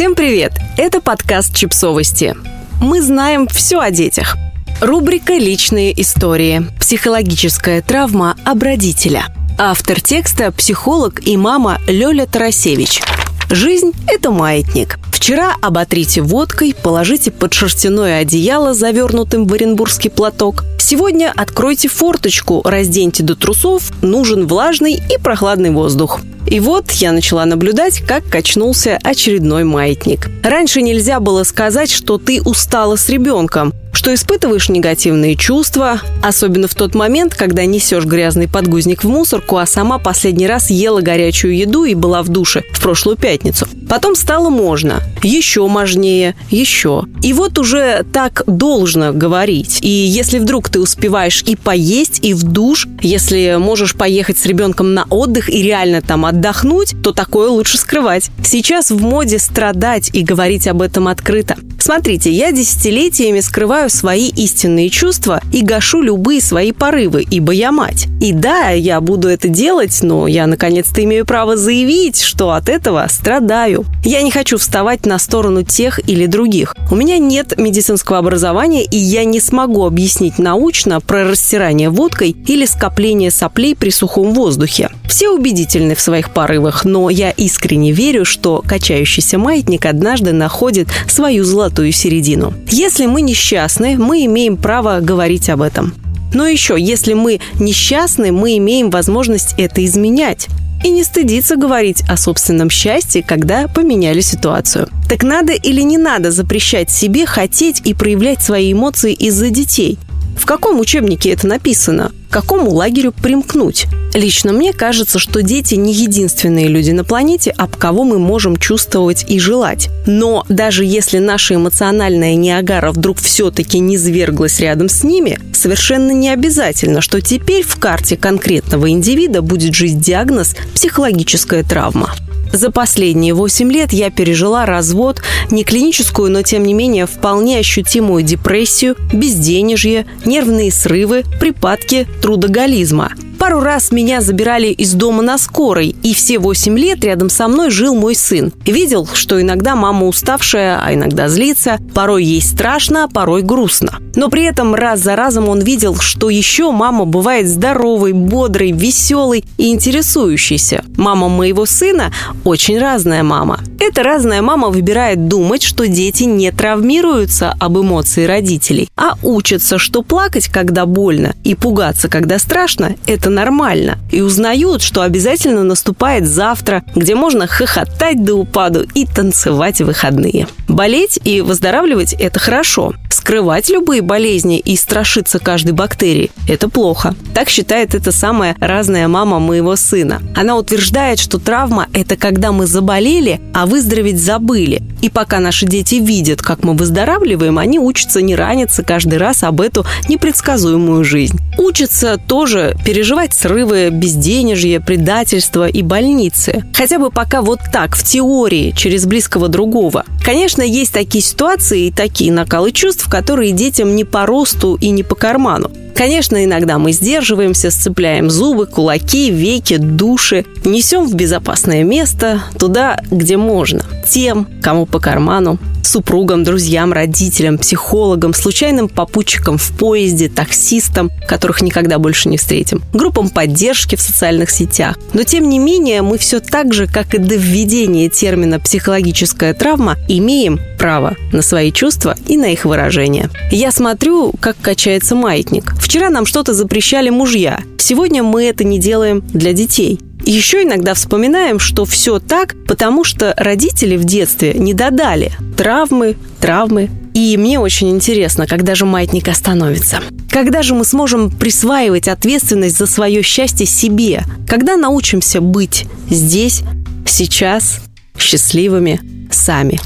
[0.00, 0.54] Всем привет!
[0.78, 2.34] Это подкаст «Чипсовости».
[2.80, 4.38] Мы знаем все о детях.
[4.80, 6.66] Рубрика «Личные истории».
[6.80, 9.26] Психологическая травма об родителя.
[9.58, 13.02] Автор текста– психолог и мама Лёля Тарасевич.
[13.50, 14.98] Жизнь– это маятник.
[15.12, 20.64] Вчера оботрите водкой, положите под шерстяное одеяло, завернутым в оренбургский платок.
[20.78, 26.20] Сегодня откройте форточку, разденьте до трусов, нужен влажный и прохладный воздух.
[26.46, 30.28] И вот я начала наблюдать, как качнулся очередной маятник.
[30.42, 36.74] Раньше нельзя было сказать, что ты устала с ребенком что испытываешь негативные чувства, особенно в
[36.74, 41.84] тот момент, когда несешь грязный подгузник в мусорку, а сама последний раз ела горячую еду
[41.84, 43.68] и была в душе в прошлую пятницу.
[43.90, 47.04] Потом стало можно, еще можнее, еще.
[47.22, 49.80] И вот уже так должно говорить.
[49.82, 54.94] И если вдруг ты успеваешь и поесть, и в душ, если можешь поехать с ребенком
[54.94, 58.30] на отдых и реально там отдохнуть, то такое лучше скрывать.
[58.42, 61.56] Сейчас в моде страдать и говорить об этом открыто.
[61.90, 68.06] Смотрите, я десятилетиями скрываю свои истинные чувства и гашу любые свои порывы, ибо я мать.
[68.20, 73.04] И да, я буду это делать, но я наконец-то имею право заявить, что от этого
[73.10, 73.84] страдаю.
[74.04, 76.76] Я не хочу вставать на сторону тех или других.
[76.92, 82.66] У меня нет медицинского образования, и я не смогу объяснить научно про растирание водкой или
[82.66, 84.90] скопление соплей при сухом воздухе.
[85.08, 91.42] Все убедительны в своих порывах, но я искренне верю, что качающийся маятник однажды находит свою
[91.42, 92.52] золотую золотую середину.
[92.70, 95.94] Если мы несчастны, мы имеем право говорить об этом.
[96.34, 100.48] Но еще, если мы несчастны, мы имеем возможность это изменять
[100.84, 104.88] и не стыдиться говорить о собственном счастье, когда поменяли ситуацию.
[105.08, 109.98] Так надо или не надо запрещать себе хотеть и проявлять свои эмоции из-за детей?
[110.40, 112.12] В каком учебнике это написано?
[112.30, 113.86] К какому лагерю примкнуть?
[114.14, 119.26] Лично мне кажется, что дети не единственные люди на планете, об кого мы можем чувствовать
[119.28, 119.90] и желать.
[120.06, 126.30] Но даже если наша эмоциональная Ниагара вдруг все-таки не зверглась рядом с ними, совершенно не
[126.30, 132.14] обязательно, что теперь в карте конкретного индивида будет жить диагноз «психологическая травма».
[132.52, 138.22] За последние 8 лет я пережила развод, не клиническую, но тем не менее вполне ощутимую
[138.22, 143.12] депрессию, безденежье, нервные срывы, припадки трудоголизма–
[143.50, 147.70] Пару раз меня забирали из дома на скорой, и все восемь лет рядом со мной
[147.70, 148.52] жил мой сын.
[148.64, 153.98] Видел, что иногда мама уставшая, а иногда злится, порой ей страшно, а порой грустно.
[154.14, 159.44] Но при этом раз за разом он видел, что еще мама бывает здоровой, бодрой, веселой
[159.58, 160.84] и интересующейся.
[160.96, 162.12] Мама моего сына
[162.44, 163.60] очень разная мама.
[163.80, 170.02] Эта разная мама выбирает думать, что дети не травмируются об эмоции родителей, а учатся, что
[170.02, 173.98] плакать, когда больно, и пугаться, когда страшно, это нормально.
[174.12, 180.46] И узнают, что обязательно наступает завтра, где можно хохотать до упаду и танцевать в выходные.
[180.68, 182.92] Болеть и выздоравливать– это хорошо.
[183.10, 187.14] Скрывать любые болезни и страшиться каждой бактерии– это плохо.
[187.34, 190.20] Так считает эта самая разная мама моего сына.
[190.36, 194.82] Она утверждает, что травма– это когда мы заболели, а выздороветь забыли.
[195.02, 199.60] И пока наши дети видят, как мы выздоравливаем, они учатся не раниться каждый раз об
[199.60, 201.38] эту непредсказуемую жизнь.
[201.58, 206.64] Учатся тоже переживать срывы, безденежье, предательство и больницы.
[206.74, 210.04] Хотя бы пока вот так, в теории, через близкого другого.
[210.24, 215.02] Конечно, есть такие ситуации и такие накалы чувств, которые детям не по росту и не
[215.02, 215.70] по карману.
[215.94, 223.36] Конечно, иногда мы сдерживаемся, сцепляем зубы, кулаки, веки, души, несем в безопасное место, туда, где
[223.36, 223.82] можно.
[224.08, 231.98] Тем, кому по карману, супругам, друзьям, родителям, психологам, случайным попутчикам в поезде, таксистам, которых никогда
[231.98, 234.96] больше не встретим, группам поддержки в социальных сетях.
[235.12, 239.96] Но тем не менее, мы все так же, как и до введения термина «психологическая травма»,
[240.08, 243.28] имеем право на свои чувства и на их выражение.
[243.50, 245.74] Я смотрю, как качается маятник.
[245.90, 247.64] Вчера нам что-то запрещали мужья.
[247.76, 249.98] Сегодня мы это не делаем для детей.
[250.24, 255.32] Еще иногда вспоминаем, что все так, потому что родители в детстве не додали.
[255.56, 256.90] Травмы, травмы.
[257.12, 260.00] И мне очень интересно, когда же маятник остановится.
[260.30, 264.22] Когда же мы сможем присваивать ответственность за свое счастье себе?
[264.46, 266.62] Когда научимся быть здесь,
[267.04, 267.80] сейчас,
[268.16, 269.00] счастливыми
[269.32, 269.80] сами?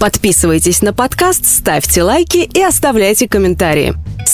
[0.00, 3.94] Подписывайтесь на подкаст, ставьте лайки и оставляйте комментарии.